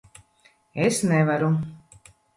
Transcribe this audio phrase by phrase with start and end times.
[0.85, 1.51] Es nevaru.